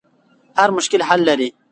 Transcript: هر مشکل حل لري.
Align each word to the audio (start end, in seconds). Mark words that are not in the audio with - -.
هر 0.59 0.69
مشکل 0.77 1.01
حل 1.09 1.21
لري. 1.29 1.49